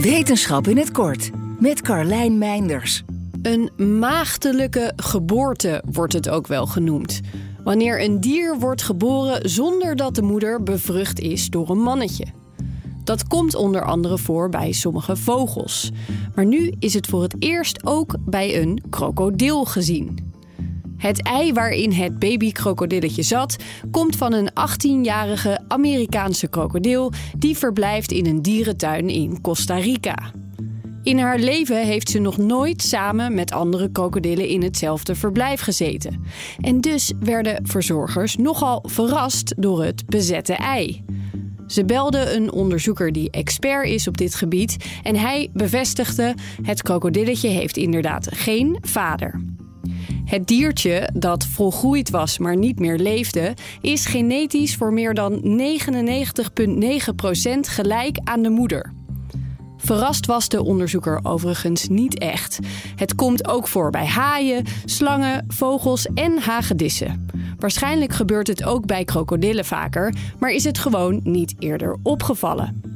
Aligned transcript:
Wetenschap 0.00 0.68
in 0.68 0.76
het 0.76 0.90
kort 0.90 1.30
met 1.58 1.82
Carlijn 1.82 2.38
Meinders. 2.38 3.02
Een 3.42 3.98
maagdelijke 3.98 4.92
geboorte 4.96 5.82
wordt 5.92 6.12
het 6.12 6.28
ook 6.28 6.46
wel 6.46 6.66
genoemd. 6.66 7.20
Wanneer 7.64 8.02
een 8.02 8.20
dier 8.20 8.58
wordt 8.58 8.82
geboren 8.82 9.48
zonder 9.48 9.96
dat 9.96 10.14
de 10.14 10.22
moeder 10.22 10.62
bevrucht 10.62 11.18
is 11.20 11.48
door 11.48 11.70
een 11.70 11.80
mannetje. 11.80 12.26
Dat 13.04 13.26
komt 13.26 13.54
onder 13.54 13.84
andere 13.84 14.18
voor 14.18 14.48
bij 14.48 14.72
sommige 14.72 15.16
vogels. 15.16 15.90
Maar 16.34 16.46
nu 16.46 16.72
is 16.78 16.94
het 16.94 17.06
voor 17.06 17.22
het 17.22 17.36
eerst 17.38 17.86
ook 17.86 18.16
bij 18.20 18.62
een 18.62 18.82
krokodil 18.90 19.64
gezien. 19.64 20.29
Het 21.00 21.22
ei 21.22 21.52
waarin 21.52 21.92
het 21.92 22.18
babykrokodilletje 22.18 23.22
zat, 23.22 23.56
komt 23.90 24.16
van 24.16 24.32
een 24.32 24.50
18-jarige 24.50 25.60
Amerikaanse 25.68 26.48
krokodil 26.48 27.12
die 27.38 27.56
verblijft 27.56 28.10
in 28.12 28.26
een 28.26 28.42
dierentuin 28.42 29.08
in 29.08 29.40
Costa 29.40 29.74
Rica. 29.74 30.32
In 31.02 31.18
haar 31.18 31.38
leven 31.38 31.86
heeft 31.86 32.10
ze 32.10 32.18
nog 32.18 32.36
nooit 32.36 32.82
samen 32.82 33.34
met 33.34 33.52
andere 33.52 33.90
krokodillen 33.90 34.48
in 34.48 34.62
hetzelfde 34.62 35.14
verblijf 35.14 35.60
gezeten. 35.60 36.24
En 36.60 36.80
dus 36.80 37.12
werden 37.20 37.66
verzorgers 37.66 38.36
nogal 38.36 38.84
verrast 38.88 39.54
door 39.56 39.84
het 39.84 40.06
bezette 40.06 40.54
ei. 40.54 41.04
Ze 41.66 41.84
belden 41.84 42.34
een 42.36 42.52
onderzoeker 42.52 43.12
die 43.12 43.30
expert 43.30 43.88
is 43.88 44.08
op 44.08 44.16
dit 44.16 44.34
gebied 44.34 44.76
en 45.02 45.16
hij 45.16 45.50
bevestigde: 45.52 46.34
het 46.62 46.82
krokodilletje 46.82 47.48
heeft 47.48 47.76
inderdaad 47.76 48.28
geen 48.30 48.78
vader. 48.80 49.40
Het 50.30 50.46
diertje 50.46 51.08
dat 51.14 51.46
volgroeid 51.46 52.10
was, 52.10 52.38
maar 52.38 52.56
niet 52.56 52.78
meer 52.78 52.98
leefde, 52.98 53.54
is 53.80 54.06
genetisch 54.06 54.76
voor 54.76 54.92
meer 54.92 55.14
dan 55.14 55.40
99,9% 55.42 55.42
gelijk 57.60 58.18
aan 58.24 58.42
de 58.42 58.48
moeder. 58.48 58.92
Verrast 59.76 60.26
was 60.26 60.48
de 60.48 60.62
onderzoeker 60.62 61.20
overigens 61.22 61.88
niet 61.88 62.18
echt. 62.18 62.58
Het 62.96 63.14
komt 63.14 63.48
ook 63.48 63.68
voor 63.68 63.90
bij 63.90 64.06
haaien, 64.06 64.64
slangen, 64.84 65.44
vogels 65.48 66.06
en 66.14 66.38
hagedissen. 66.38 67.26
Waarschijnlijk 67.58 68.12
gebeurt 68.12 68.46
het 68.46 68.64
ook 68.64 68.86
bij 68.86 69.04
krokodillen 69.04 69.64
vaker, 69.64 70.14
maar 70.38 70.50
is 70.50 70.64
het 70.64 70.78
gewoon 70.78 71.20
niet 71.22 71.54
eerder 71.58 71.96
opgevallen 72.02 72.89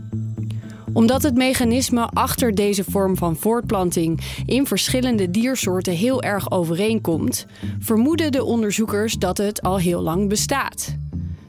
omdat 0.94 1.22
het 1.22 1.34
mechanisme 1.34 2.06
achter 2.06 2.54
deze 2.54 2.84
vorm 2.84 3.16
van 3.16 3.36
voortplanting 3.36 4.20
in 4.46 4.66
verschillende 4.66 5.30
diersoorten 5.30 5.92
heel 5.92 6.22
erg 6.22 6.50
overeenkomt, 6.50 7.46
vermoeden 7.78 8.32
de 8.32 8.44
onderzoekers 8.44 9.14
dat 9.14 9.38
het 9.38 9.62
al 9.62 9.78
heel 9.78 10.00
lang 10.00 10.28
bestaat. 10.28 10.96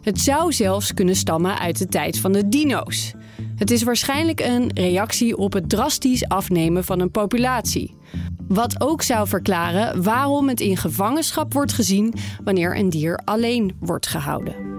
Het 0.01 0.19
zou 0.19 0.53
zelfs 0.53 0.93
kunnen 0.93 1.15
stammen 1.15 1.59
uit 1.59 1.77
de 1.77 1.87
tijd 1.87 2.19
van 2.19 2.31
de 2.31 2.49
dino's. 2.49 3.13
Het 3.55 3.71
is 3.71 3.83
waarschijnlijk 3.83 4.39
een 4.39 4.71
reactie 4.73 5.37
op 5.37 5.53
het 5.53 5.69
drastisch 5.69 6.27
afnemen 6.27 6.83
van 6.83 6.99
een 6.99 7.11
populatie. 7.11 7.95
Wat 8.47 8.81
ook 8.81 9.01
zou 9.01 9.27
verklaren 9.27 10.03
waarom 10.03 10.47
het 10.47 10.59
in 10.59 10.77
gevangenschap 10.77 11.53
wordt 11.53 11.73
gezien 11.73 12.13
wanneer 12.43 12.77
een 12.77 12.89
dier 12.89 13.19
alleen 13.23 13.75
wordt 13.79 14.07
gehouden. 14.07 14.74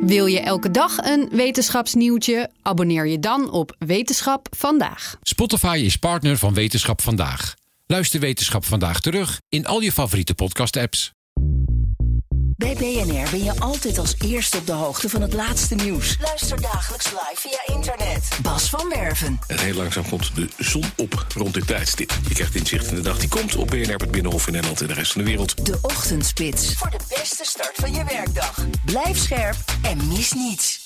Wil 0.00 0.26
je 0.26 0.40
elke 0.40 0.70
dag 0.70 0.96
een 0.96 1.28
wetenschapsnieuwtje? 1.32 2.50
Abonneer 2.62 3.06
je 3.06 3.18
dan 3.18 3.50
op 3.50 3.74
Wetenschap 3.78 4.46
vandaag. 4.56 5.16
Spotify 5.22 5.82
is 5.84 5.96
partner 5.96 6.36
van 6.36 6.54
Wetenschap 6.54 7.02
vandaag. 7.02 7.54
Luister 7.86 8.20
Wetenschap 8.20 8.64
vandaag 8.64 9.00
terug 9.00 9.40
in 9.48 9.66
al 9.66 9.80
je 9.80 9.92
favoriete 9.92 10.34
podcast-apps. 10.34 11.12
Bij 12.58 12.74
BNR 12.74 13.30
ben 13.30 13.44
je 13.44 13.60
altijd 13.60 13.98
als 13.98 14.14
eerste 14.24 14.56
op 14.56 14.66
de 14.66 14.72
hoogte 14.72 15.08
van 15.08 15.22
het 15.22 15.32
laatste 15.32 15.74
nieuws. 15.74 16.16
Luister 16.20 16.60
dagelijks 16.60 17.10
live 17.10 17.34
via 17.34 17.74
internet. 17.74 18.28
Bas 18.42 18.68
van 18.68 18.88
Werven. 18.88 19.38
En 19.46 19.58
heel 19.58 19.74
langzaam 19.74 20.08
komt 20.08 20.34
de 20.34 20.48
zon 20.58 20.84
op 20.96 21.26
rond 21.34 21.54
dit 21.54 21.66
tijdstip. 21.66 22.18
Je 22.28 22.34
krijgt 22.34 22.54
inzicht 22.54 22.88
in 22.88 22.94
de 22.94 23.00
dag 23.00 23.18
die 23.18 23.28
komt 23.28 23.56
op 23.56 23.66
BNR, 23.66 23.94
het 23.94 24.10
Binnenhof 24.10 24.46
in 24.46 24.52
Nederland 24.52 24.80
en 24.80 24.86
de 24.86 24.94
rest 24.94 25.12
van 25.12 25.20
de 25.22 25.28
wereld. 25.28 25.66
De 25.66 25.78
Ochtendspits. 25.82 26.74
Voor 26.74 26.90
de 26.90 27.00
beste 27.08 27.44
start 27.44 27.74
van 27.74 27.92
je 27.92 28.04
werkdag. 28.04 28.47
Blijf 28.88 29.18
scherp 29.18 29.56
en 29.82 30.08
mis 30.08 30.32
niets. 30.32 30.77